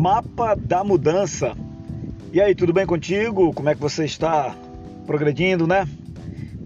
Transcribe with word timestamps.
Mapa 0.00 0.54
da 0.54 0.82
mudança. 0.82 1.54
E 2.32 2.40
aí, 2.40 2.54
tudo 2.54 2.72
bem 2.72 2.86
contigo? 2.86 3.52
Como 3.52 3.68
é 3.68 3.74
que 3.74 3.80
você 3.82 4.06
está 4.06 4.56
progredindo, 5.06 5.66
né? 5.66 5.86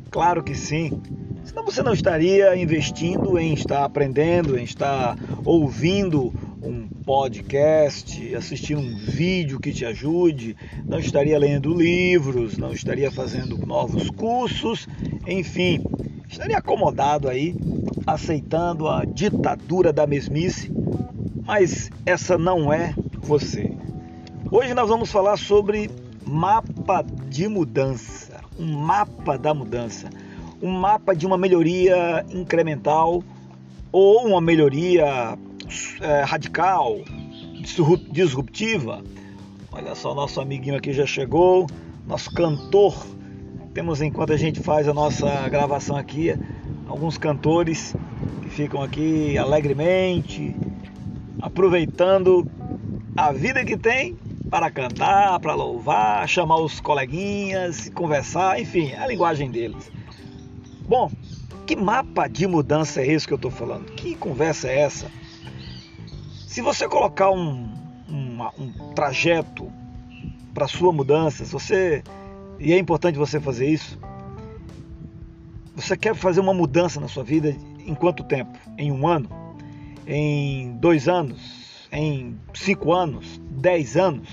Claro 0.08 0.40
que 0.40 0.54
sim. 0.54 1.02
Senão 1.42 1.64
você 1.64 1.82
não 1.82 1.92
estaria 1.92 2.56
investindo 2.56 3.36
em 3.36 3.52
estar 3.52 3.84
aprendendo, 3.84 4.56
em 4.56 4.62
estar 4.62 5.18
ouvindo 5.44 6.32
um 6.62 6.86
podcast, 7.04 8.36
assistindo 8.36 8.80
um 8.80 8.96
vídeo 8.98 9.58
que 9.58 9.72
te 9.72 9.84
ajude, 9.84 10.56
não 10.86 11.00
estaria 11.00 11.36
lendo 11.36 11.74
livros, 11.74 12.56
não 12.56 12.72
estaria 12.72 13.10
fazendo 13.10 13.58
novos 13.66 14.10
cursos, 14.10 14.86
enfim, 15.26 15.82
estaria 16.28 16.58
acomodado 16.58 17.28
aí, 17.28 17.56
aceitando 18.06 18.86
a 18.86 19.04
ditadura 19.04 19.92
da 19.92 20.06
mesmice, 20.06 20.70
mas 21.44 21.90
essa 22.06 22.38
não 22.38 22.72
é 22.72 22.94
você. 23.24 23.72
Hoje 24.50 24.74
nós 24.74 24.88
vamos 24.88 25.10
falar 25.10 25.36
sobre 25.36 25.90
mapa 26.24 27.04
de 27.28 27.48
mudança, 27.48 28.40
um 28.58 28.72
mapa 28.76 29.36
da 29.36 29.52
mudança, 29.52 30.08
um 30.62 30.70
mapa 30.70 31.14
de 31.14 31.26
uma 31.26 31.36
melhoria 31.36 32.24
incremental 32.30 33.24
ou 33.90 34.26
uma 34.26 34.40
melhoria 34.40 35.36
é, 36.00 36.22
radical, 36.22 36.98
disruptiva. 38.12 39.02
Olha 39.72 39.94
só, 39.94 40.14
nosso 40.14 40.40
amiguinho 40.40 40.76
aqui 40.76 40.92
já 40.92 41.06
chegou, 41.06 41.66
nosso 42.06 42.30
cantor. 42.32 42.94
Temos 43.72 44.00
enquanto 44.02 44.32
a 44.32 44.36
gente 44.36 44.60
faz 44.60 44.86
a 44.86 44.94
nossa 44.94 45.48
gravação 45.48 45.96
aqui, 45.96 46.36
alguns 46.86 47.18
cantores 47.18 47.96
que 48.42 48.50
ficam 48.50 48.82
aqui 48.82 49.36
alegremente, 49.36 50.54
aproveitando 51.40 52.46
a 53.16 53.32
vida 53.32 53.64
que 53.64 53.76
tem 53.76 54.16
para 54.50 54.70
cantar, 54.70 55.40
para 55.40 55.54
louvar, 55.54 56.28
chamar 56.28 56.56
os 56.56 56.80
coleguinhas, 56.80 57.88
conversar, 57.90 58.60
enfim, 58.60 58.90
é 58.90 58.98
a 58.98 59.06
linguagem 59.06 59.50
deles. 59.50 59.90
Bom, 60.88 61.10
que 61.66 61.74
mapa 61.74 62.28
de 62.28 62.46
mudança 62.46 63.00
é 63.00 63.06
esse 63.06 63.26
que 63.26 63.32
eu 63.32 63.36
estou 63.36 63.50
falando? 63.50 63.86
Que 63.92 64.14
conversa 64.14 64.68
é 64.68 64.80
essa? 64.80 65.10
Se 66.46 66.60
você 66.60 66.88
colocar 66.88 67.30
um, 67.30 67.68
um, 68.08 68.38
um 68.58 68.94
trajeto 68.94 69.72
para 70.52 70.68
sua 70.68 70.92
mudança, 70.92 71.44
se 71.44 71.52
você 71.52 72.02
e 72.58 72.72
é 72.72 72.78
importante 72.78 73.18
você 73.18 73.40
fazer 73.40 73.68
isso. 73.68 73.98
Você 75.74 75.96
quer 75.96 76.14
fazer 76.14 76.40
uma 76.40 76.54
mudança 76.54 77.00
na 77.00 77.08
sua 77.08 77.24
vida 77.24 77.54
em 77.84 77.94
quanto 77.94 78.22
tempo? 78.22 78.56
Em 78.78 78.92
um 78.92 79.06
ano? 79.06 79.28
Em 80.06 80.76
dois 80.76 81.08
anos? 81.08 81.63
Em 81.96 82.36
cinco 82.52 82.92
anos? 82.92 83.40
Dez 83.48 83.96
anos? 83.96 84.28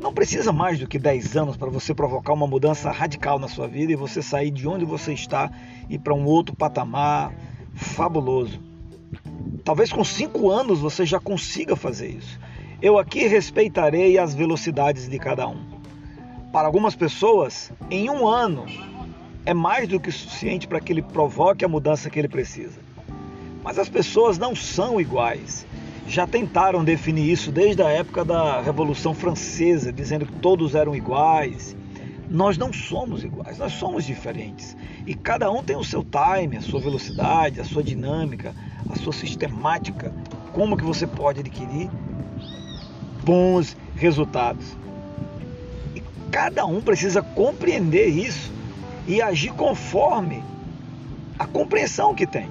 Não 0.00 0.10
precisa 0.10 0.54
mais 0.54 0.78
do 0.78 0.86
que 0.86 0.98
dez 0.98 1.36
anos 1.36 1.54
para 1.54 1.68
você 1.68 1.94
provocar 1.94 2.32
uma 2.32 2.46
mudança 2.46 2.90
radical 2.90 3.38
na 3.38 3.46
sua 3.46 3.68
vida 3.68 3.92
e 3.92 3.94
você 3.94 4.22
sair 4.22 4.50
de 4.50 4.66
onde 4.66 4.86
você 4.86 5.12
está 5.12 5.52
e 5.90 5.98
para 5.98 6.14
um 6.14 6.24
outro 6.24 6.56
patamar 6.56 7.30
fabuloso. 7.74 8.58
Talvez 9.62 9.92
com 9.92 10.02
cinco 10.02 10.50
anos 10.50 10.78
você 10.78 11.04
já 11.04 11.20
consiga 11.20 11.76
fazer 11.76 12.08
isso. 12.08 12.40
Eu 12.80 12.98
aqui 12.98 13.26
respeitarei 13.26 14.16
as 14.16 14.34
velocidades 14.34 15.10
de 15.10 15.18
cada 15.18 15.46
um. 15.46 15.62
Para 16.50 16.68
algumas 16.68 16.96
pessoas, 16.96 17.70
em 17.90 18.08
um 18.08 18.26
ano 18.26 18.64
é 19.44 19.52
mais 19.52 19.86
do 19.86 20.00
que 20.00 20.10
suficiente 20.10 20.66
para 20.66 20.80
que 20.80 20.90
ele 20.90 21.02
provoque 21.02 21.66
a 21.66 21.68
mudança 21.68 22.08
que 22.08 22.18
ele 22.18 22.28
precisa. 22.28 22.80
Mas 23.62 23.78
as 23.78 23.90
pessoas 23.90 24.38
não 24.38 24.56
são 24.56 24.98
iguais. 24.98 25.66
Já 26.12 26.26
tentaram 26.26 26.84
definir 26.84 27.32
isso 27.32 27.50
desde 27.50 27.82
a 27.82 27.88
época 27.88 28.22
da 28.22 28.60
Revolução 28.60 29.14
Francesa, 29.14 29.90
dizendo 29.90 30.26
que 30.26 30.32
todos 30.40 30.74
eram 30.74 30.94
iguais. 30.94 31.74
Nós 32.28 32.58
não 32.58 32.70
somos 32.70 33.24
iguais, 33.24 33.56
nós 33.56 33.72
somos 33.72 34.04
diferentes. 34.04 34.76
E 35.06 35.14
cada 35.14 35.50
um 35.50 35.62
tem 35.62 35.74
o 35.74 35.82
seu 35.82 36.04
time, 36.04 36.58
a 36.58 36.60
sua 36.60 36.80
velocidade, 36.80 37.62
a 37.62 37.64
sua 37.64 37.82
dinâmica, 37.82 38.54
a 38.90 38.96
sua 38.96 39.14
sistemática, 39.14 40.12
como 40.52 40.76
que 40.76 40.84
você 40.84 41.06
pode 41.06 41.40
adquirir 41.40 41.90
bons 43.24 43.74
resultados. 43.96 44.76
E 45.96 46.02
cada 46.30 46.66
um 46.66 46.82
precisa 46.82 47.22
compreender 47.22 48.08
isso 48.08 48.52
e 49.08 49.22
agir 49.22 49.54
conforme 49.54 50.44
a 51.38 51.46
compreensão 51.46 52.14
que 52.14 52.26
tem. 52.26 52.50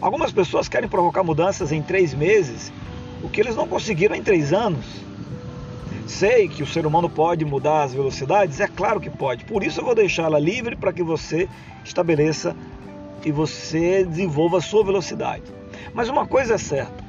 Algumas 0.00 0.30
pessoas 0.30 0.68
querem 0.68 0.88
provocar 0.88 1.24
mudanças 1.24 1.72
em 1.72 1.82
três 1.82 2.14
meses, 2.14 2.72
o 3.22 3.28
que 3.28 3.40
eles 3.40 3.56
não 3.56 3.66
conseguiram 3.66 4.14
em 4.14 4.22
três 4.22 4.52
anos. 4.52 4.84
Sei 6.06 6.48
que 6.48 6.62
o 6.62 6.66
ser 6.66 6.84
humano 6.84 7.08
pode 7.08 7.44
mudar 7.44 7.84
as 7.84 7.94
velocidades, 7.94 8.60
é 8.60 8.66
claro 8.66 9.00
que 9.00 9.08
pode. 9.08 9.44
Por 9.44 9.62
isso 9.62 9.80
eu 9.80 9.84
vou 9.84 9.94
deixá-la 9.94 10.38
livre 10.38 10.76
para 10.76 10.92
que 10.92 11.02
você 11.02 11.48
estabeleça 11.84 12.56
e 13.24 13.30
você 13.30 14.04
desenvolva 14.04 14.58
a 14.58 14.60
sua 14.60 14.84
velocidade. 14.84 15.44
Mas 15.94 16.08
uma 16.08 16.26
coisa 16.26 16.54
é 16.54 16.58
certa: 16.58 17.02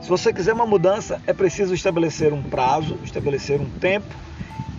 se 0.00 0.08
você 0.08 0.32
quiser 0.32 0.54
uma 0.54 0.66
mudança, 0.66 1.20
é 1.26 1.32
preciso 1.32 1.74
estabelecer 1.74 2.32
um 2.32 2.42
prazo, 2.42 2.96
estabelecer 3.04 3.60
um 3.60 3.68
tempo 3.68 4.25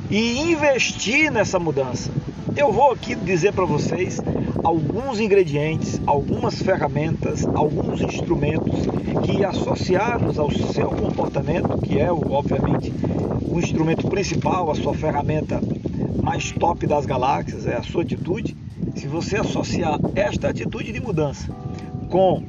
e 0.09 0.39
investir 0.51 1.31
nessa 1.31 1.59
mudança. 1.59 2.11
Eu 2.55 2.71
vou 2.71 2.91
aqui 2.91 3.15
dizer 3.15 3.53
para 3.53 3.65
vocês 3.65 4.19
alguns 4.63 5.19
ingredientes, 5.19 6.01
algumas 6.05 6.61
ferramentas, 6.61 7.45
alguns 7.45 8.01
instrumentos 8.01 8.79
que 9.23 9.45
associados 9.45 10.39
ao 10.39 10.51
seu 10.51 10.89
comportamento, 10.89 11.77
que 11.79 11.99
é 11.99 12.11
obviamente 12.11 12.91
o 13.41 13.59
instrumento 13.59 14.07
principal, 14.07 14.71
a 14.71 14.75
sua 14.75 14.93
ferramenta 14.93 15.61
mais 16.23 16.51
top 16.51 16.87
das 16.87 17.05
galáxias, 17.05 17.67
é 17.67 17.75
a 17.75 17.83
sua 17.83 18.01
atitude. 18.01 18.55
Se 18.95 19.07
você 19.07 19.37
associar 19.37 19.99
esta 20.15 20.49
atitude 20.49 20.91
de 20.91 20.99
mudança 20.99 21.47
com 22.09 22.43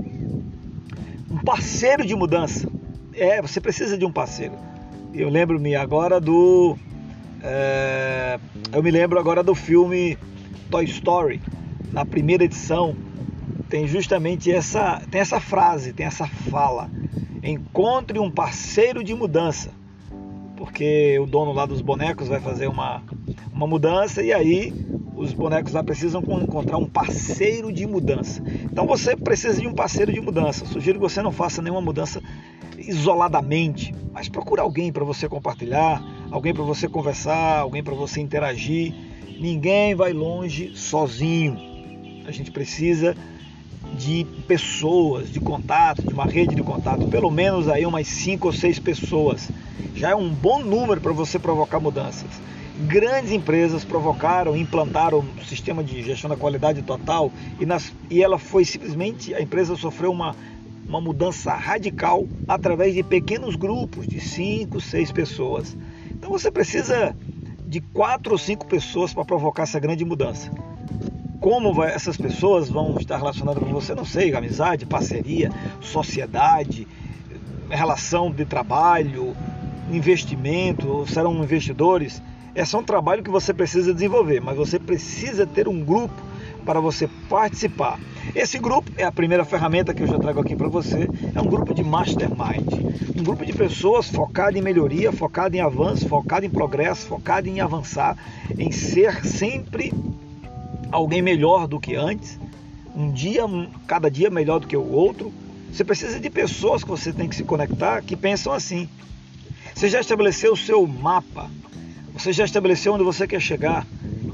um 1.31 1.39
parceiro 1.39 2.07
de 2.07 2.15
mudança. 2.15 2.69
É, 3.15 3.43
você 3.43 3.61
precisa 3.61 3.99
de 3.99 4.05
um 4.05 4.13
parceiro. 4.13 4.55
Eu 5.13 5.29
lembro-me 5.29 5.75
agora 5.75 6.21
do. 6.21 6.77
É, 7.43 8.39
eu 8.73 8.83
me 8.83 8.91
lembro 8.91 9.19
agora 9.19 9.43
do 9.43 9.55
filme 9.55 10.19
Toy 10.71 10.85
Story. 10.85 11.41
Na 11.93 12.05
primeira 12.05 12.45
edição 12.45 12.97
tem 13.69 13.87
justamente 13.87 14.51
essa, 14.51 15.03
tem 15.11 15.21
essa 15.21 15.41
frase, 15.41 15.93
tem 15.93 16.07
essa 16.07 16.27
fala. 16.27 16.91
Encontre 17.43 18.19
um 18.19 18.31
parceiro 18.31 19.05
de 19.05 19.15
mudança. 19.15 19.71
Porque 20.57 21.19
o 21.19 21.27
dono 21.27 21.53
lá 21.53 21.67
dos 21.67 21.81
bonecos 21.81 22.29
vai 22.29 22.41
fazer 22.41 22.67
uma, 22.67 23.03
uma 23.53 23.67
mudança 23.67 24.23
e 24.23 24.33
aí 24.33 24.73
os 25.17 25.33
bonecos 25.33 25.73
lá 25.73 25.83
precisam 25.83 26.21
encontrar 26.21 26.79
um 26.79 26.87
parceiro 26.87 27.73
de 27.73 27.87
mudança. 27.87 28.43
Então 28.65 28.87
você 28.87 29.17
precisa 29.17 29.61
de 29.61 29.67
um 29.67 29.75
parceiro 29.75 30.13
de 30.13 30.21
mudança. 30.21 30.65
Sugiro 30.65 30.99
que 30.99 31.03
você 31.03 31.23
não 31.23 31.33
faça 31.33 31.61
nenhuma 31.63 31.81
mudança 31.81 32.23
isoladamente, 32.77 33.95
mas 34.13 34.29
procure 34.29 34.61
alguém 34.61 34.93
para 34.93 35.05
você 35.05 35.29
compartilhar, 35.29 36.03
alguém 36.31 36.53
para 36.53 36.63
você 36.63 36.89
conversar, 36.89 37.61
alguém 37.61 37.83
para 37.83 37.95
você 37.95 38.21
interagir. 38.21 38.95
Ninguém 39.39 39.95
vai 39.95 40.13
longe 40.13 40.73
sozinho. 40.75 41.57
A 42.27 42.31
gente 42.31 42.51
precisa 42.51 43.17
de 43.97 44.27
pessoas, 44.47 45.31
de 45.31 45.41
contato, 45.41 46.03
de 46.03 46.13
uma 46.13 46.27
rede 46.27 46.55
de 46.55 46.63
contato, 46.63 47.07
pelo 47.09 47.31
menos 47.31 47.69
aí 47.69 47.87
umas 47.87 48.07
cinco 48.07 48.49
ou 48.49 48.53
seis 48.53 48.79
pessoas. 48.79 49.51
Já 49.95 50.11
é 50.11 50.15
um 50.15 50.29
bom 50.29 50.63
número 50.63 51.01
para 51.01 51.13
você 51.13 51.39
provocar 51.39 51.81
mudanças 51.81 52.49
grandes 52.87 53.33
empresas 53.33 53.85
provocaram, 53.85 54.57
implantaram 54.57 55.19
um 55.19 55.45
sistema 55.45 55.83
de 55.83 56.03
gestão 56.03 56.31
da 56.31 56.37
qualidade 56.37 56.83
total 56.83 57.33
e, 57.59 57.67
nas, 57.67 57.93
e 58.09 58.23
ela 58.23 58.39
foi 58.39 58.65
simplesmente, 58.65 59.35
a 59.35 59.41
empresa 59.41 59.75
sofreu 59.75 60.13
uma, 60.13 60.37
uma 60.87 61.01
mudança 61.01 61.53
radical 61.53 62.27
através 62.47 62.95
de 62.95 63.03
pequenos 63.03 63.57
grupos 63.57 64.07
de 64.07 64.21
cinco, 64.21 64.81
seis 64.81 65.11
pessoas. 65.11 65.77
Então 66.19 66.31
você 66.31 66.51
precisa 66.51 67.17
de 67.65 67.81
quatro 67.81 68.33
ou 68.33 68.39
cinco 68.39 68.67
pessoas 68.67 69.15
para 69.15 69.25
provocar 69.25 69.63
essa 69.63 69.79
grande 69.79 70.05
mudança. 70.05 70.51
Como 71.41 71.73
vai, 71.73 71.95
essas 71.95 72.17
pessoas 72.17 72.69
vão 72.69 72.99
estar 72.99 73.17
relacionadas 73.17 73.63
com 73.63 73.71
você? 73.71 73.95
Não 73.95 74.05
sei, 74.05 74.35
amizade, 74.35 74.85
parceria, 74.85 75.51
sociedade, 75.81 76.89
relação 77.71 78.33
de 78.33 78.45
trabalho, 78.45 79.37
investimento, 79.93 81.07
serão 81.07 81.33
investidores. 81.37 82.21
Esse 82.53 82.75
é 82.75 82.79
um 82.79 82.83
trabalho 82.83 83.23
que 83.23 83.31
você 83.31 83.55
precisa 83.55 83.95
desenvolver, 83.95 84.41
mas 84.41 84.57
você 84.57 84.77
precisa 84.77 85.47
ter 85.47 85.69
um 85.69 85.85
grupo 85.85 86.21
para 86.69 86.81
você 86.81 87.09
participar. 87.31 87.99
Esse 88.37 88.59
grupo 88.59 88.93
é 88.99 89.03
a 89.03 89.11
primeira 89.11 89.43
ferramenta 89.43 89.95
que 89.95 90.03
eu 90.03 90.07
já 90.07 90.19
trago 90.19 90.39
aqui 90.39 90.55
para 90.55 90.69
você. 90.69 91.09
É 91.35 91.41
um 91.41 91.47
grupo 91.47 91.73
de 91.73 91.83
mastermind, 91.83 92.71
um 93.19 93.23
grupo 93.23 93.47
de 93.47 93.55
pessoas 93.55 94.11
focado 94.11 94.59
em 94.59 94.61
melhoria, 94.61 95.11
focado 95.11 95.57
em 95.57 95.61
avanço, 95.61 96.07
focado 96.07 96.45
em 96.45 96.51
progresso, 96.51 97.07
focado 97.07 97.49
em 97.49 97.59
avançar, 97.63 98.19
em 98.59 98.71
ser 98.71 99.25
sempre 99.25 99.95
alguém 100.93 101.23
melhor 101.23 101.67
do 101.67 101.81
que 101.81 101.97
antes, 101.97 102.39
um 102.95 103.11
dia, 103.11 103.45
cada 103.87 104.11
dia 104.11 104.29
melhor 104.29 104.61
do 104.61 104.67
que 104.67 104.77
o 104.77 104.93
outro. 104.93 105.33
Você 105.73 105.83
precisa 105.83 106.21
de 106.21 106.29
pessoas 106.29 106.85
que 106.85 106.91
você 106.91 107.15
tem 107.15 107.31
que 107.31 107.37
se 107.37 107.45
conectar 107.45 108.03
que 108.03 108.15
pensam 108.15 108.53
assim. 108.53 108.87
Você 109.75 109.89
já 109.89 110.01
estabeleceu 110.01 110.53
o 110.53 110.57
seu 110.57 110.87
mapa, 110.87 111.51
você 112.13 112.31
já 112.31 112.45
estabeleceu 112.45 112.93
onde 112.93 113.05
você 113.05 113.27
quer 113.27 113.41
chegar, 113.41 113.87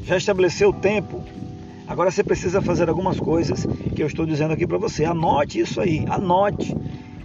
já 0.03 0.17
estabeleceu 0.17 0.71
o 0.71 0.73
tempo. 0.73 1.25
Agora 1.87 2.11
você 2.11 2.25
precisa 2.25 2.63
fazer 2.63 2.89
algumas 2.89 3.21
coisas 3.21 3.67
que 3.95 4.03
eu 4.03 4.07
estou 4.07 4.25
dizendo 4.25 4.53
aqui 4.53 4.67
para 4.67 4.79
você. 4.79 5.05
Anote 5.05 5.61
isso 5.61 5.81
aí, 5.81 6.05
anote. 6.09 6.75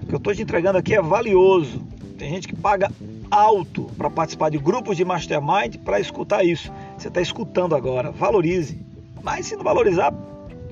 O 0.03 0.05
que 0.07 0.13
eu 0.13 0.17
estou 0.17 0.35
te 0.35 0.41
entregando 0.41 0.77
aqui 0.77 0.95
é 0.95 1.01
valioso. 1.01 1.81
Tem 2.17 2.29
gente 2.29 2.47
que 2.47 2.55
paga 2.55 2.91
alto 3.31 3.83
para 3.97 4.09
participar 4.09 4.49
de 4.49 4.57
grupos 4.57 4.97
de 4.97 5.05
mastermind 5.05 5.77
para 5.77 5.99
escutar 5.99 6.43
isso. 6.43 6.71
Você 6.97 7.07
está 7.07 7.21
escutando 7.21 7.73
agora, 7.73 8.11
valorize. 8.11 8.77
Mas 9.23 9.45
se 9.45 9.55
não 9.55 9.63
valorizar, 9.63 10.13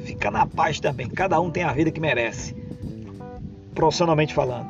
fica 0.03 0.29
na 0.29 0.45
paz 0.45 0.79
também. 0.81 1.07
Cada 1.07 1.39
um 1.39 1.49
tem 1.49 1.63
a 1.63 1.71
vida 1.71 1.89
que 1.89 2.01
merece, 2.01 2.53
profissionalmente 3.73 4.33
falando. 4.33 4.67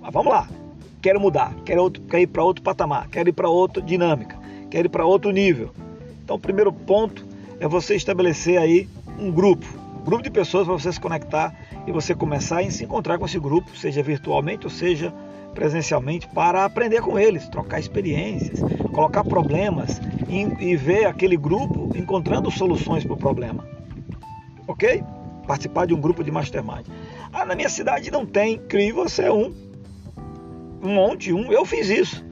Mas 0.00 0.12
vamos 0.12 0.32
lá. 0.32 0.48
Quero 1.02 1.20
mudar, 1.20 1.54
quero, 1.64 1.82
outro, 1.82 2.02
quero 2.04 2.22
ir 2.22 2.26
para 2.26 2.42
outro 2.42 2.62
patamar, 2.62 3.08
quero 3.08 3.28
ir 3.28 3.32
para 3.32 3.48
outra 3.48 3.82
dinâmica, 3.82 4.38
quero 4.70 4.86
ir 4.86 4.90
para 4.90 5.04
outro 5.04 5.30
nível. 5.30 5.70
Então, 6.24 6.36
o 6.36 6.38
primeiro 6.38 6.72
ponto 6.72 7.25
é 7.60 7.66
você 7.66 7.94
estabelecer 7.96 8.58
aí 8.58 8.88
um 9.18 9.30
grupo, 9.30 9.66
um 10.00 10.04
grupo 10.04 10.22
de 10.22 10.30
pessoas 10.30 10.66
para 10.66 10.74
você 10.74 10.92
se 10.92 11.00
conectar 11.00 11.54
e 11.86 11.92
você 11.92 12.14
começar 12.14 12.60
a 12.60 12.70
se 12.70 12.84
encontrar 12.84 13.18
com 13.18 13.26
esse 13.26 13.38
grupo, 13.38 13.76
seja 13.76 14.02
virtualmente 14.02 14.66
ou 14.66 14.70
seja 14.70 15.12
presencialmente, 15.54 16.28
para 16.28 16.66
aprender 16.66 17.00
com 17.00 17.18
eles, 17.18 17.48
trocar 17.48 17.80
experiências, 17.80 18.60
colocar 18.92 19.24
problemas 19.24 20.00
e, 20.28 20.42
e 20.62 20.76
ver 20.76 21.06
aquele 21.06 21.36
grupo 21.36 21.90
encontrando 21.96 22.50
soluções 22.50 23.04
para 23.04 23.14
o 23.14 23.16
problema. 23.16 23.66
Ok? 24.68 25.02
Participar 25.46 25.86
de 25.86 25.94
um 25.94 26.00
grupo 26.00 26.22
de 26.22 26.30
mastermind. 26.30 26.86
Ah, 27.32 27.46
na 27.46 27.54
minha 27.54 27.70
cidade 27.70 28.10
não 28.10 28.26
tem, 28.26 28.58
crie 28.58 28.92
você 28.92 29.30
um. 29.30 29.54
Um 30.82 30.94
monte, 30.94 31.32
um. 31.32 31.50
Eu 31.50 31.64
fiz 31.64 31.88
isso. 31.88 32.24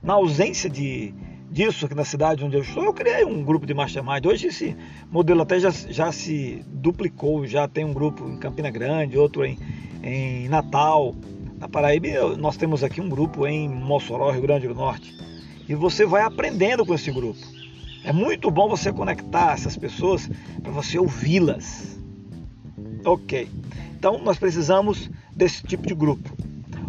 Na 0.00 0.14
ausência 0.14 0.70
de, 0.70 1.12
disso 1.50 1.86
aqui 1.86 1.94
na 1.94 2.04
cidade 2.04 2.44
onde 2.44 2.56
eu 2.56 2.62
estou, 2.62 2.84
eu 2.84 2.92
criei 2.92 3.24
um 3.24 3.42
grupo 3.42 3.66
de 3.66 3.74
mastermind. 3.74 4.24
Hoje 4.26 4.48
esse 4.48 4.76
modelo 5.10 5.42
até 5.42 5.58
já, 5.58 5.70
já 5.70 6.12
se 6.12 6.62
duplicou, 6.66 7.46
já 7.46 7.66
tem 7.66 7.84
um 7.84 7.92
grupo 7.92 8.28
em 8.28 8.38
Campina 8.38 8.70
Grande, 8.70 9.18
outro 9.18 9.44
em, 9.44 9.58
em 10.02 10.48
Natal. 10.48 11.14
Na 11.58 11.68
Paraíba 11.68 12.36
nós 12.36 12.56
temos 12.56 12.84
aqui 12.84 13.00
um 13.00 13.08
grupo 13.08 13.46
em 13.46 13.68
Mossoró, 13.68 14.30
Rio 14.30 14.42
Grande 14.42 14.68
do 14.68 14.74
Norte. 14.74 15.16
E 15.68 15.74
você 15.74 16.06
vai 16.06 16.22
aprendendo 16.22 16.84
com 16.84 16.94
esse 16.94 17.10
grupo. 17.10 17.40
É 18.04 18.12
muito 18.12 18.50
bom 18.50 18.68
você 18.68 18.92
conectar 18.92 19.52
essas 19.52 19.76
pessoas 19.76 20.30
para 20.62 20.72
você 20.72 20.98
ouvi-las. 20.98 21.98
Ok. 23.04 23.48
Então 23.98 24.18
nós 24.22 24.38
precisamos 24.38 25.10
desse 25.34 25.62
tipo 25.62 25.86
de 25.86 25.94
grupo. 25.94 26.30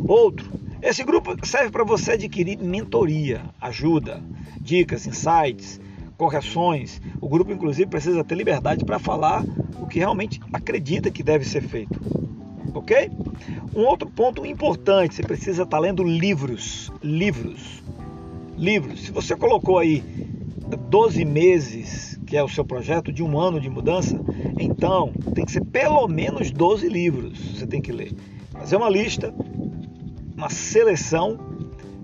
Outro, 0.07 0.49
esse 0.81 1.03
grupo 1.03 1.35
serve 1.45 1.71
para 1.71 1.83
você 1.83 2.13
adquirir 2.13 2.57
mentoria, 2.57 3.41
ajuda, 3.59 4.21
dicas, 4.61 5.05
insights, 5.05 5.79
correções. 6.17 7.01
O 7.19 7.27
grupo, 7.27 7.51
inclusive, 7.51 7.89
precisa 7.89 8.23
ter 8.23 8.35
liberdade 8.35 8.85
para 8.85 8.97
falar 8.97 9.43
o 9.79 9.87
que 9.87 9.99
realmente 9.99 10.39
acredita 10.53 11.11
que 11.11 11.21
deve 11.21 11.45
ser 11.45 11.61
feito. 11.61 11.99
Ok? 12.73 13.11
Um 13.75 13.81
outro 13.81 14.09
ponto 14.09 14.45
importante: 14.45 15.15
você 15.15 15.23
precisa 15.23 15.63
estar 15.63 15.77
tá 15.77 15.79
lendo 15.79 16.03
livros. 16.03 16.91
Livros. 17.03 17.83
Livros. 18.57 19.05
Se 19.05 19.11
você 19.11 19.35
colocou 19.35 19.79
aí 19.79 20.03
12 20.89 21.25
meses, 21.25 22.19
que 22.25 22.37
é 22.37 22.43
o 22.43 22.49
seu 22.49 22.63
projeto 22.63 23.11
de 23.11 23.23
um 23.23 23.39
ano 23.39 23.59
de 23.59 23.69
mudança, 23.69 24.19
então 24.59 25.11
tem 25.33 25.45
que 25.45 25.51
ser 25.51 25.65
pelo 25.65 26.07
menos 26.07 26.51
12 26.51 26.87
livros 26.87 27.57
você 27.57 27.65
tem 27.65 27.81
que 27.81 27.91
ler. 27.91 28.13
Fazer 28.51 28.75
uma 28.75 28.89
lista, 28.89 29.33
uma 30.39 30.49
seleção 30.49 31.37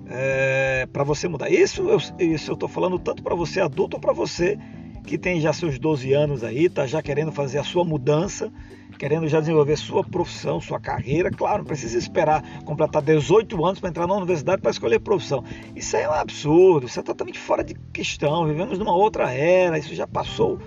é, 0.07 0.85
para 0.91 1.03
você 1.05 1.25
mudar. 1.27 1.49
Isso 1.49 1.89
eu 1.89 1.97
estou 2.35 2.67
falando 2.67 2.99
tanto 2.99 3.23
para 3.23 3.33
você 3.33 3.61
adulto 3.61 3.95
ou 3.95 4.01
para 4.01 4.11
você 4.11 4.59
que 5.05 5.17
tem 5.17 5.39
já 5.39 5.53
seus 5.53 5.79
12 5.79 6.11
anos 6.13 6.43
aí, 6.43 6.65
está 6.65 6.85
já 6.85 7.01
querendo 7.01 7.31
fazer 7.31 7.59
a 7.59 7.63
sua 7.63 7.85
mudança, 7.85 8.51
querendo 8.97 9.27
já 9.27 9.39
desenvolver 9.39 9.77
sua 9.77 10.03
profissão, 10.03 10.59
sua 10.59 10.79
carreira. 10.79 11.31
Claro, 11.31 11.59
não 11.59 11.65
precisa 11.65 11.97
esperar 11.97 12.43
completar 12.65 13.01
18 13.01 13.63
anos 13.63 13.79
para 13.79 13.89
entrar 13.89 14.07
na 14.07 14.15
universidade 14.15 14.61
para 14.61 14.71
escolher 14.71 14.99
profissão. 14.99 15.43
Isso 15.75 15.95
aí 15.95 16.03
é 16.03 16.09
um 16.09 16.13
absurdo, 16.13 16.87
isso 16.87 16.99
é 16.99 17.03
totalmente 17.03 17.39
fora 17.39 17.63
de 17.63 17.75
questão. 17.93 18.45
Vivemos 18.47 18.77
numa 18.77 18.95
outra 18.95 19.31
era, 19.31 19.77
isso 19.77 19.95
já 19.95 20.07
passou 20.07 20.59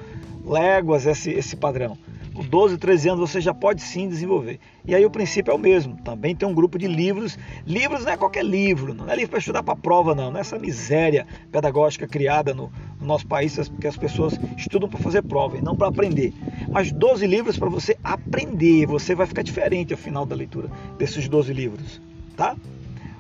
léguas 0.45 1.05
esse, 1.05 1.31
esse 1.33 1.57
padrão 1.57 1.99
12, 2.47 2.79
13 2.79 3.09
anos 3.11 3.31
você 3.31 3.41
já 3.41 3.53
pode 3.53 3.83
sim 3.83 4.09
desenvolver. 4.09 4.61
E 4.87 4.95
aí 4.95 5.05
o 5.05 5.11
princípio 5.11 5.51
é 5.51 5.55
o 5.55 5.59
mesmo. 5.59 5.97
Também 6.05 6.35
tem 6.35 6.47
um 6.49 6.55
grupo 6.55 6.79
de 6.79 6.87
livros. 6.87 7.39
Livros 7.67 8.05
não 8.05 8.13
é 8.13 8.17
qualquer 8.17 8.45
livro, 8.45 8.95
não 8.95 9.09
é 9.09 9.15
livro 9.15 9.31
para 9.31 9.39
estudar 9.39 9.63
para 9.63 9.77
prova, 9.77 10.15
não. 10.15 10.31
Não 10.31 10.39
é 10.39 10.41
essa 10.41 10.59
miséria 10.59 11.27
pedagógica 11.51 12.07
criada 12.07 12.55
no, 12.55 12.73
no 13.01 13.07
nosso 13.07 13.27
país 13.27 13.59
que 13.81 13.87
as 13.87 13.97
pessoas 13.97 14.39
estudam 14.57 14.89
para 14.89 14.99
fazer 14.99 15.23
prova 15.23 15.57
e 15.57 15.63
não 15.63 15.77
para 15.77 15.89
aprender. 15.89 16.33
Mas 16.71 16.93
12 16.93 17.27
livros 17.27 17.59
para 17.59 17.69
você 17.69 17.97
aprender. 18.05 18.87
Você 18.87 19.15
vai 19.15 19.27
ficar 19.27 19.43
diferente 19.43 19.93
ao 19.93 19.99
final 19.99 20.25
da 20.25 20.37
leitura 20.37 20.71
desses 20.99 21.29
12 21.29 21.53
livros, 21.53 22.01
tá? 22.37 22.57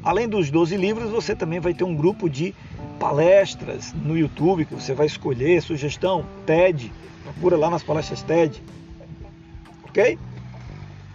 Além 0.02 0.28
dos 0.28 0.50
12 0.50 0.76
livros, 0.76 1.10
você 1.10 1.34
também 1.34 1.60
vai 1.60 1.74
ter 1.74 1.84
um 1.84 1.94
grupo 1.94 2.30
de 2.30 2.54
palestras 2.98 3.92
no 3.92 4.16
YouTube 4.16 4.64
que 4.64 4.74
você 4.74 4.94
vai 4.94 5.06
escolher, 5.06 5.60
sugestão, 5.62 6.24
TED, 6.46 6.92
procura 7.24 7.56
lá 7.56 7.70
nas 7.70 7.82
palestras 7.82 8.22
TED 8.22 8.62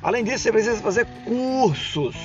Além 0.01 0.23
disso, 0.23 0.43
você 0.43 0.51
precisa 0.51 0.81
fazer 0.81 1.07
cursos, 1.23 2.15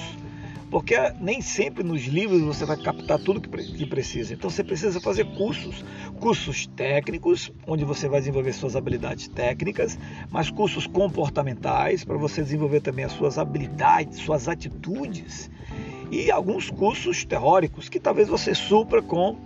porque 0.69 0.96
nem 1.20 1.40
sempre 1.40 1.84
nos 1.84 2.02
livros 2.02 2.43
você 2.43 2.64
vai 2.64 2.76
captar 2.76 3.20
tudo 3.20 3.40
que 3.40 3.87
precisa. 3.87 4.34
Então 4.34 4.50
você 4.50 4.64
precisa 4.64 5.00
fazer 5.00 5.25
cursos, 5.37 5.84
cursos 6.19 6.66
técnicos, 6.66 7.52
onde 7.64 7.84
você 7.84 8.08
vai 8.08 8.19
desenvolver 8.19 8.52
suas 8.52 8.75
habilidades 8.75 9.28
técnicas, 9.28 9.96
mas 10.31 10.50
cursos 10.50 10.88
comportamentais 10.88 12.05
para 12.05 12.16
você 12.16 12.43
desenvolver 12.43 12.81
também 12.81 13.05
as 13.05 13.12
suas 13.12 13.38
habilidades, 13.38 14.19
suas 14.19 14.49
atitudes 14.49 15.49
e 16.10 16.32
alguns 16.32 16.70
cursos 16.70 17.25
teóricos 17.25 17.88
que 17.88 18.00
talvez 18.00 18.26
você 18.26 18.52
supra 18.55 19.00
com 19.00 19.37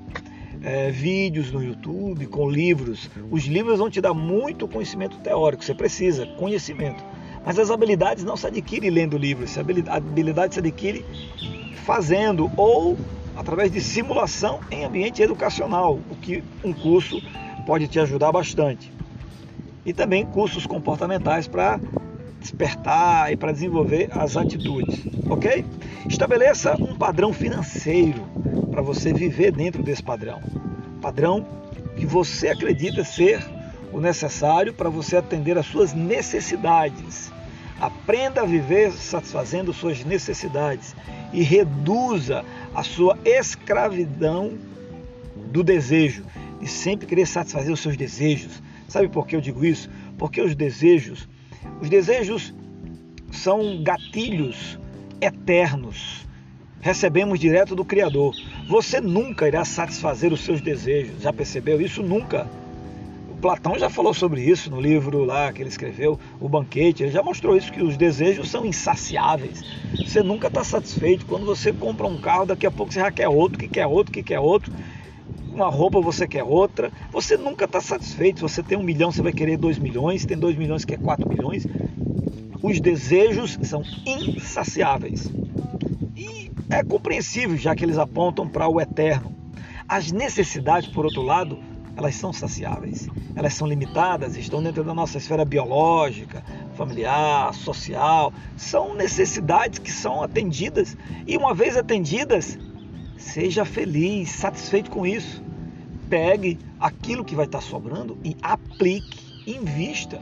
é, 0.62 0.90
vídeos 0.90 1.50
no 1.50 1.62
YouTube, 1.62 2.26
com 2.26 2.48
livros. 2.48 3.10
Os 3.30 3.44
livros 3.44 3.78
vão 3.78 3.90
te 3.90 4.00
dar 4.00 4.14
muito 4.14 4.68
conhecimento 4.68 5.18
teórico, 5.18 5.64
você 5.64 5.74
precisa, 5.74 6.26
conhecimento. 6.38 7.02
Mas 7.44 7.58
as 7.58 7.70
habilidades 7.70 8.24
não 8.24 8.36
se 8.36 8.46
adquirem 8.46 8.90
lendo 8.90 9.18
livros, 9.18 9.56
a 9.58 9.96
habilidade 9.96 10.54
se 10.54 10.60
adquire 10.60 11.04
fazendo 11.84 12.50
ou 12.56 12.96
através 13.36 13.72
de 13.72 13.80
simulação 13.80 14.60
em 14.70 14.84
ambiente 14.84 15.22
educacional, 15.22 15.98
o 16.10 16.16
que 16.16 16.44
um 16.62 16.72
curso 16.72 17.20
pode 17.66 17.88
te 17.88 17.98
ajudar 17.98 18.30
bastante. 18.30 18.92
E 19.84 19.92
também 19.92 20.24
cursos 20.24 20.66
comportamentais 20.66 21.48
para 21.48 21.80
despertar 22.42 23.32
e 23.32 23.36
para 23.36 23.52
desenvolver 23.52 24.08
as 24.12 24.36
atitudes, 24.36 25.00
ok? 25.30 25.64
Estabeleça 26.08 26.76
um 26.78 26.94
padrão 26.94 27.32
financeiro 27.32 28.22
para 28.70 28.82
você 28.82 29.12
viver 29.12 29.52
dentro 29.52 29.82
desse 29.82 30.02
padrão. 30.02 30.42
Padrão 31.00 31.46
que 31.96 32.04
você 32.04 32.48
acredita 32.48 33.04
ser 33.04 33.42
o 33.92 34.00
necessário 34.00 34.72
para 34.72 34.90
você 34.90 35.16
atender 35.16 35.56
às 35.56 35.66
suas 35.66 35.92
necessidades. 35.92 37.32
Aprenda 37.80 38.42
a 38.42 38.46
viver 38.46 38.92
satisfazendo 38.92 39.72
suas 39.72 40.04
necessidades 40.04 40.94
e 41.32 41.42
reduza 41.42 42.44
a 42.74 42.82
sua 42.82 43.18
escravidão 43.24 44.52
do 45.50 45.62
desejo 45.62 46.24
e 46.60 46.66
sempre 46.66 47.06
querer 47.06 47.26
satisfazer 47.26 47.72
os 47.72 47.80
seus 47.80 47.96
desejos. 47.96 48.62
Sabe 48.88 49.08
por 49.08 49.26
que 49.26 49.34
eu 49.34 49.40
digo 49.40 49.64
isso? 49.64 49.90
Porque 50.16 50.40
os 50.40 50.54
desejos, 50.54 51.28
os 51.80 51.88
desejos 51.88 52.54
são 53.30 53.82
gatilhos 53.82 54.78
eternos 55.20 56.22
recebemos 56.82 57.38
direto 57.38 57.76
do 57.76 57.84
Criador. 57.84 58.34
Você 58.68 59.00
nunca 59.00 59.46
irá 59.46 59.64
satisfazer 59.64 60.32
os 60.32 60.44
seus 60.44 60.60
desejos. 60.60 61.22
Já 61.22 61.32
percebeu 61.32 61.80
isso? 61.80 62.02
Nunca. 62.02 62.46
O 63.30 63.36
Platão 63.36 63.78
já 63.78 63.88
falou 63.88 64.12
sobre 64.12 64.42
isso 64.42 64.68
no 64.68 64.80
livro 64.80 65.24
lá 65.24 65.52
que 65.52 65.62
ele 65.62 65.68
escreveu, 65.68 66.18
O 66.40 66.48
Banquete. 66.48 67.04
Ele 67.04 67.12
já 67.12 67.22
mostrou 67.22 67.56
isso, 67.56 67.72
que 67.72 67.82
os 67.82 67.96
desejos 67.96 68.50
são 68.50 68.66
insaciáveis. 68.66 69.62
Você 69.96 70.22
nunca 70.22 70.48
está 70.48 70.64
satisfeito. 70.64 71.24
Quando 71.24 71.46
você 71.46 71.72
compra 71.72 72.06
um 72.06 72.20
carro, 72.20 72.46
daqui 72.46 72.66
a 72.66 72.70
pouco 72.70 72.92
você 72.92 72.98
já 72.98 73.12
quer 73.12 73.28
outro, 73.28 73.58
que 73.58 73.68
quer 73.68 73.86
outro, 73.86 74.12
que 74.12 74.22
quer 74.22 74.40
outro. 74.40 74.72
Uma 75.52 75.68
roupa 75.68 76.00
você 76.00 76.26
quer 76.26 76.42
outra. 76.42 76.90
Você 77.12 77.36
nunca 77.36 77.66
está 77.66 77.80
satisfeito. 77.80 78.36
Se 78.38 78.42
você 78.42 78.62
tem 78.62 78.78
um 78.78 78.82
milhão, 78.82 79.12
você 79.12 79.20
vai 79.20 79.32
querer 79.32 79.58
dois 79.58 79.78
milhões. 79.78 80.24
Tem 80.24 80.36
dois 80.36 80.56
milhões, 80.56 80.84
quer 80.84 80.98
quatro 80.98 81.28
milhões. 81.28 81.66
Os 82.62 82.80
desejos 82.80 83.58
são 83.62 83.82
insaciáveis. 84.06 85.30
E 86.16 86.50
é 86.70 86.82
compreensível, 86.82 87.56
já 87.56 87.74
que 87.74 87.84
eles 87.84 87.98
apontam 87.98 88.48
para 88.48 88.66
o 88.66 88.80
eterno. 88.80 89.34
As 89.86 90.10
necessidades, 90.10 90.88
por 90.88 91.04
outro 91.04 91.20
lado, 91.20 91.58
elas 91.96 92.14
são 92.14 92.32
saciáveis. 92.32 93.08
Elas 93.36 93.52
são 93.52 93.66
limitadas, 93.66 94.36
estão 94.38 94.62
dentro 94.62 94.82
da 94.82 94.94
nossa 94.94 95.18
esfera 95.18 95.44
biológica, 95.44 96.42
familiar, 96.74 97.52
social. 97.52 98.32
São 98.56 98.94
necessidades 98.94 99.78
que 99.78 99.92
são 99.92 100.22
atendidas 100.22 100.96
e, 101.26 101.36
uma 101.36 101.52
vez 101.52 101.76
atendidas, 101.76 102.58
Seja 103.22 103.64
feliz, 103.64 104.30
satisfeito 104.30 104.90
com 104.90 105.06
isso. 105.06 105.41
Pegue 106.12 106.58
aquilo 106.78 107.24
que 107.24 107.34
vai 107.34 107.46
estar 107.46 107.62
sobrando 107.62 108.18
e 108.22 108.36
aplique, 108.42 109.18
invista. 109.46 110.20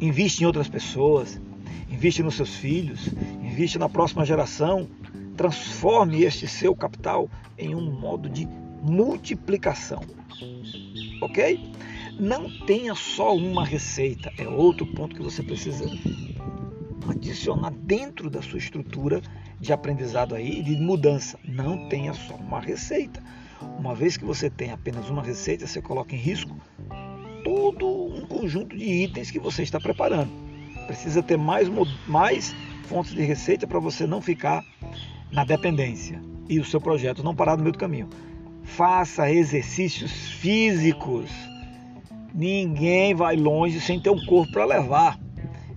Inviste 0.00 0.42
em 0.42 0.46
outras 0.48 0.66
pessoas, 0.66 1.40
inviste 1.88 2.20
nos 2.20 2.34
seus 2.34 2.56
filhos, 2.56 3.06
inviste 3.40 3.78
na 3.78 3.88
próxima 3.88 4.26
geração. 4.26 4.88
Transforme 5.36 6.24
este 6.24 6.48
seu 6.48 6.74
capital 6.74 7.30
em 7.56 7.76
um 7.76 7.92
modo 7.92 8.28
de 8.28 8.48
multiplicação. 8.82 10.02
Ok? 11.22 11.72
Não 12.18 12.50
tenha 12.66 12.96
só 12.96 13.36
uma 13.36 13.64
receita, 13.64 14.32
é 14.36 14.48
outro 14.48 14.84
ponto 14.84 15.14
que 15.14 15.22
você 15.22 15.44
precisa 15.44 15.84
adicionar 17.08 17.70
dentro 17.70 18.28
da 18.28 18.42
sua 18.42 18.58
estrutura 18.58 19.22
de 19.60 19.72
aprendizado 19.72 20.34
aí, 20.34 20.60
de 20.60 20.74
mudança. 20.74 21.38
Não 21.44 21.88
tenha 21.88 22.12
só 22.14 22.34
uma 22.34 22.58
receita. 22.58 23.22
Uma 23.78 23.94
vez 23.94 24.16
que 24.16 24.24
você 24.24 24.48
tem 24.48 24.70
apenas 24.70 25.08
uma 25.08 25.22
receita, 25.22 25.66
você 25.66 25.80
coloca 25.80 26.14
em 26.14 26.18
risco 26.18 26.56
todo 27.44 27.86
um 27.86 28.26
conjunto 28.26 28.76
de 28.76 28.84
itens 28.84 29.30
que 29.30 29.38
você 29.38 29.62
está 29.62 29.78
preparando. 29.78 30.30
Precisa 30.86 31.22
ter 31.22 31.36
mais, 31.36 31.68
mais 32.06 32.54
fontes 32.84 33.12
de 33.14 33.22
receita 33.22 33.66
para 33.66 33.78
você 33.78 34.06
não 34.06 34.20
ficar 34.20 34.64
na 35.30 35.44
dependência 35.44 36.20
e 36.48 36.58
o 36.58 36.64
seu 36.64 36.80
projeto 36.80 37.22
não 37.22 37.34
parar 37.34 37.56
no 37.56 37.62
meio 37.62 37.72
do 37.72 37.78
caminho. 37.78 38.08
Faça 38.62 39.30
exercícios 39.30 40.10
físicos. 40.32 41.30
Ninguém 42.34 43.14
vai 43.14 43.36
longe 43.36 43.80
sem 43.80 44.00
ter 44.00 44.10
um 44.10 44.24
corpo 44.24 44.52
para 44.52 44.64
levar. 44.64 45.18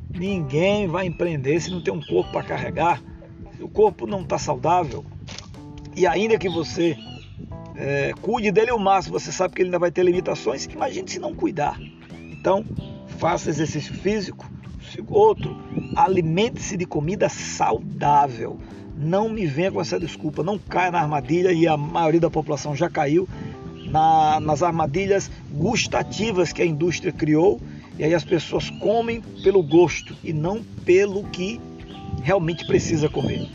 Ninguém 0.10 0.88
vai 0.88 1.06
empreender 1.06 1.60
se 1.60 1.70
não 1.70 1.82
tem 1.82 1.94
um 1.94 2.02
corpo 2.02 2.32
para 2.32 2.44
carregar. 2.44 3.02
Se 3.56 3.64
o 3.64 3.68
corpo 3.68 4.08
não 4.08 4.22
está 4.22 4.38
saudável, 4.38 5.06
e 5.96 6.06
ainda 6.06 6.38
que 6.38 6.50
você 6.50 6.98
é, 7.78 8.12
cuide 8.22 8.52
dele 8.52 8.72
o 8.72 8.80
máximo, 8.80 9.20
você 9.20 9.32
sabe 9.32 9.54
que 9.54 9.62
ele 9.62 9.68
ainda 9.68 9.80
vai 9.80 9.92
ter 9.92 10.04
limitações, 10.04 10.66
imagine 10.66 11.08
se 11.08 11.20
não 11.20 11.34
cuidar. 11.34 11.80
Então, 12.32 12.66
faça 13.20 13.50
exercício 13.50 13.94
físico. 13.94 14.50
Outro, 15.08 15.56
alimente-se 15.96 16.76
de 16.76 16.86
comida 16.86 17.30
saudável. 17.30 18.58
Não 18.98 19.30
me 19.30 19.46
venha 19.46 19.72
com 19.72 19.80
essa 19.80 20.00
desculpa, 20.00 20.42
não 20.42 20.58
caia 20.58 20.90
na 20.90 21.02
armadilha 21.02 21.52
e 21.52 21.68
a 21.68 21.78
maioria 21.78 22.20
da 22.20 22.32
população 22.32 22.76
já 22.76 22.90
caiu 22.90 23.30
na, 23.92 24.40
nas 24.40 24.64
armadilhas 24.64 25.30
gustativas 25.52 26.52
que 26.52 26.64
a 26.64 26.66
indústria 26.66 27.12
criou 27.12 27.62
e 28.00 28.04
aí 28.04 28.14
as 28.14 28.24
pessoas 28.24 28.72
comem 28.72 29.22
pelo 29.44 29.62
gosto 29.62 30.16
e 30.24 30.34
não 30.34 30.64
pelo 30.84 31.24
que 31.26 31.62
realmente 32.22 32.66
precisa 32.66 33.10
comer. 33.10 33.48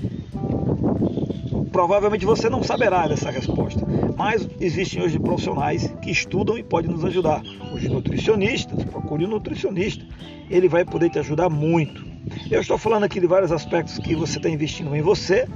Provavelmente 1.71 2.27
você 2.27 2.51
não 2.51 2.63
saberá 2.63 3.09
dessa 3.09 3.31
resposta, 3.31 3.81
mas 4.17 4.47
existem 4.61 5.03
hoje 5.03 5.19
profissionais 5.19 5.93
que 6.03 6.11
estudam 6.11 6.59
e 6.59 6.63
podem 6.63 6.91
nos 6.91 7.05
ajudar. 7.05 7.43
Os 7.75 7.83
nutricionistas, 7.85 8.85
procure 8.85 9.25
um 9.25 9.29
nutricionista, 9.29 10.05
ele 10.51 10.69
vai 10.69 10.85
poder 10.85 11.09
te 11.11 11.19
ajudar 11.19 11.49
muito. 11.49 12.05
Eu 12.51 12.61
estou 12.61 12.77
falando 12.77 13.05
aqui 13.05 13.21
de 13.21 13.27
vários 13.27 13.51
aspectos 13.51 13.99
que 13.99 14.15
você 14.15 14.37
está 14.37 14.49
investindo 14.49 14.95
em 14.95 15.01
você. 15.01 15.49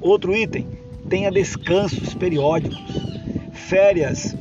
Outro 0.00 0.36
item, 0.36 0.66
tenha 1.08 1.30
descansos 1.30 2.12
periódicos, 2.14 2.78
férias 3.52 4.36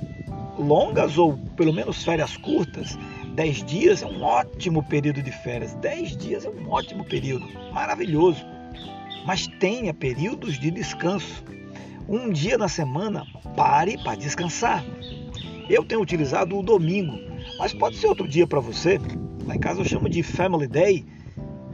longas 0.57 1.17
ou 1.17 1.37
pelo 1.55 1.71
menos 1.71 2.03
férias 2.03 2.35
curtas 2.35 2.97
10 3.37 3.63
dias 3.65 4.01
é 4.01 4.07
um 4.07 4.23
ótimo 4.23 4.81
período 4.81 5.21
de 5.21 5.31
férias. 5.31 5.75
10 5.75 6.17
dias 6.17 6.43
é 6.43 6.49
um 6.49 6.71
ótimo 6.71 7.05
período, 7.05 7.45
maravilhoso. 7.71 8.43
Mas 9.27 9.45
tenha 9.59 9.93
períodos 9.93 10.59
de 10.59 10.71
descanso. 10.71 11.43
Um 12.09 12.31
dia 12.31 12.57
na 12.57 12.67
semana, 12.67 13.27
pare 13.55 13.95
para 13.99 14.15
descansar. 14.15 14.83
Eu 15.69 15.85
tenho 15.85 16.01
utilizado 16.01 16.57
o 16.57 16.63
domingo, 16.63 17.15
mas 17.59 17.75
pode 17.75 17.97
ser 17.97 18.07
outro 18.07 18.27
dia 18.27 18.47
para 18.47 18.59
você. 18.59 18.99
Lá 19.45 19.55
em 19.55 19.59
casa 19.59 19.81
eu 19.81 19.85
chamo 19.85 20.09
de 20.09 20.23
Family 20.23 20.67
Day. 20.67 21.05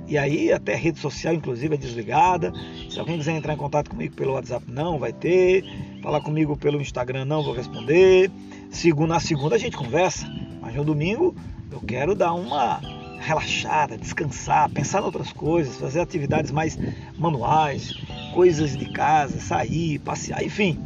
E 0.05 0.17
aí 0.17 0.51
até 0.51 0.73
a 0.73 0.77
rede 0.77 0.99
social, 0.99 1.33
inclusive, 1.33 1.75
é 1.75 1.77
desligada. 1.77 2.51
Se 2.89 2.99
alguém 2.99 3.17
quiser 3.17 3.37
entrar 3.37 3.53
em 3.53 3.57
contato 3.57 3.89
comigo 3.89 4.13
pelo 4.15 4.33
WhatsApp, 4.33 4.69
não 4.69 4.99
vai 4.99 5.13
ter. 5.13 5.63
Falar 6.01 6.19
comigo 6.19 6.57
pelo 6.57 6.81
Instagram, 6.81 7.23
não 7.23 7.41
vou 7.41 7.53
responder. 7.53 8.29
Segunda, 8.69 9.13
na 9.13 9.19
segunda 9.21 9.55
a 9.55 9.57
gente 9.57 9.77
conversa. 9.77 10.27
Mas 10.63 10.73
no 10.75 10.85
domingo 10.85 11.35
eu 11.69 11.81
quero 11.81 12.15
dar 12.15 12.33
uma 12.33 12.79
relaxada, 13.19 13.97
descansar, 13.97 14.69
pensar 14.69 15.01
em 15.01 15.05
outras 15.05 15.31
coisas, 15.33 15.75
fazer 15.75 15.99
atividades 15.99 16.51
mais 16.51 16.77
manuais, 17.17 17.93
coisas 18.33 18.75
de 18.75 18.85
casa, 18.85 19.39
sair, 19.39 19.99
passear, 19.99 20.41
enfim. 20.41 20.79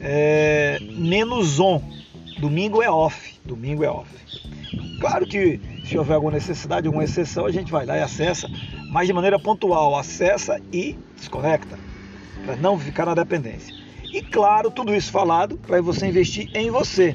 É, 0.00 0.78
menos 0.80 1.60
on. 1.60 1.80
Domingo 2.40 2.82
é 2.82 2.90
off. 2.90 3.38
Domingo 3.44 3.84
é 3.84 3.88
off. 3.88 4.10
Claro 5.00 5.24
que 5.24 5.60
se 5.84 5.96
houver 5.96 6.14
alguma 6.14 6.32
necessidade, 6.32 6.88
alguma 6.88 7.04
exceção, 7.04 7.46
a 7.46 7.52
gente 7.52 7.70
vai 7.70 7.86
lá 7.86 7.96
e 7.96 8.02
acessa, 8.02 8.48
mas 8.90 9.06
de 9.06 9.12
maneira 9.12 9.38
pontual, 9.38 9.96
acessa 9.96 10.60
e 10.72 10.98
desconecta, 11.16 11.78
para 12.44 12.56
não 12.56 12.78
ficar 12.78 13.06
na 13.06 13.14
dependência. 13.14 13.74
E 14.12 14.20
claro, 14.20 14.70
tudo 14.70 14.94
isso 14.94 15.12
falado 15.12 15.56
para 15.58 15.80
você 15.80 16.06
investir 16.08 16.50
em 16.54 16.70
você. 16.70 17.14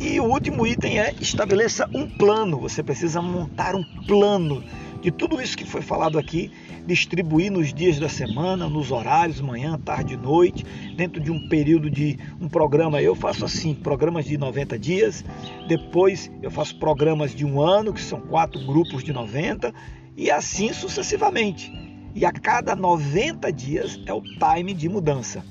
E 0.00 0.20
o 0.20 0.24
último 0.24 0.64
item 0.64 1.00
é 1.00 1.12
estabeleça 1.20 1.88
um 1.92 2.08
plano. 2.08 2.60
Você 2.60 2.84
precisa 2.84 3.20
montar 3.20 3.74
um 3.74 3.82
plano 4.06 4.62
de 5.00 5.10
tudo 5.10 5.40
isso 5.42 5.56
que 5.56 5.64
foi 5.64 5.82
falado 5.82 6.18
aqui, 6.18 6.52
distribuir 6.86 7.50
nos 7.50 7.74
dias 7.74 7.98
da 7.98 8.08
semana, 8.08 8.68
nos 8.68 8.92
horários, 8.92 9.40
manhã, 9.40 9.76
tarde, 9.76 10.16
noite, 10.16 10.64
dentro 10.96 11.20
de 11.20 11.32
um 11.32 11.48
período 11.48 11.90
de 11.90 12.16
um 12.40 12.48
programa. 12.48 13.02
Eu 13.02 13.16
faço 13.16 13.44
assim, 13.44 13.74
programas 13.74 14.24
de 14.24 14.38
90 14.38 14.78
dias, 14.78 15.24
depois 15.66 16.30
eu 16.42 16.50
faço 16.50 16.78
programas 16.78 17.34
de 17.34 17.44
um 17.44 17.60
ano, 17.60 17.92
que 17.92 18.00
são 18.00 18.20
quatro 18.20 18.64
grupos 18.64 19.02
de 19.02 19.12
90, 19.12 19.74
e 20.16 20.30
assim 20.30 20.72
sucessivamente. 20.72 21.72
E 22.14 22.24
a 22.24 22.30
cada 22.30 22.76
90 22.76 23.52
dias 23.52 24.00
é 24.06 24.12
o 24.12 24.22
time 24.22 24.72
de 24.74 24.88
mudança. 24.88 25.44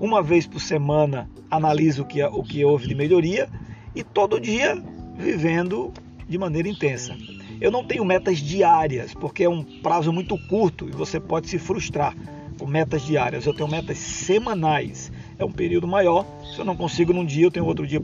Uma 0.00 0.22
vez 0.22 0.44
por 0.44 0.60
semana 0.60 1.30
analiso 1.48 2.02
o 2.02 2.04
que, 2.04 2.22
o 2.22 2.42
que 2.42 2.64
houve 2.64 2.88
de 2.88 2.94
melhoria 2.94 3.48
e 3.96 4.04
todo 4.04 4.38
dia 4.38 4.80
vivendo 5.16 5.92
de 6.28 6.38
maneira 6.38 6.68
intensa. 6.68 7.16
Eu 7.60 7.70
não 7.70 7.82
tenho 7.82 8.04
metas 8.04 8.38
diárias, 8.38 9.14
porque 9.14 9.44
é 9.44 9.48
um 9.48 9.64
prazo 9.64 10.12
muito 10.12 10.36
curto 10.46 10.86
e 10.86 10.92
você 10.92 11.18
pode 11.18 11.48
se 11.48 11.58
frustrar 11.58 12.14
com 12.58 12.66
metas 12.66 13.02
diárias. 13.02 13.46
Eu 13.46 13.54
tenho 13.54 13.68
metas 13.68 13.96
semanais, 13.96 15.10
é 15.38 15.44
um 15.44 15.50
período 15.50 15.88
maior. 15.88 16.26
Se 16.54 16.58
eu 16.58 16.64
não 16.64 16.76
consigo 16.76 17.14
num 17.14 17.24
dia, 17.24 17.46
eu 17.46 17.50
tenho 17.50 17.64
outro 17.64 17.86
dia 17.86 18.00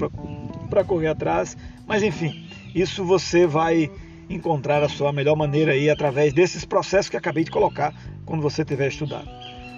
para 0.71 0.85
correr 0.85 1.09
atrás. 1.09 1.57
Mas 1.87 2.03
enfim, 2.03 2.47
isso 2.75 3.05
você 3.05 3.47
vai 3.47 3.91
encontrar 4.31 4.83
a 4.83 4.89
sua 4.89 5.13
melhor 5.13 5.37
maneira 5.37 5.73
aí 5.73 5.91
através 5.91 6.33
desses 6.33 6.65
processos 6.65 7.11
que 7.11 7.17
acabei 7.19 7.45
de 7.45 7.51
colocar 7.51 7.95
quando 8.25 8.41
você 8.41 8.65
tiver 8.65 8.89
estudado. 8.89 9.29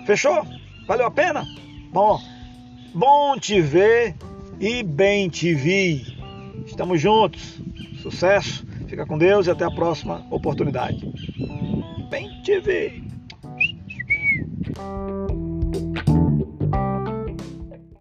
Fechou? 0.07 0.47
Valeu 0.87 1.07
a 1.07 1.11
pena? 1.11 1.45
Bom, 1.91 2.21
bom 2.95 3.37
te 3.39 3.61
ver 3.61 4.15
e 4.61 4.83
Bem 4.83 5.29
TV. 5.29 6.03
Estamos 6.67 7.01
juntos. 7.01 7.61
Sucesso. 8.03 8.67
Fica 8.87 9.07
com 9.07 9.19
Deus 9.19 9.47
e 9.47 9.51
até 9.51 9.65
a 9.65 9.71
próxima 9.71 10.27
oportunidade. 10.31 11.07
Bem 12.11 12.43
TV. 12.43 13.03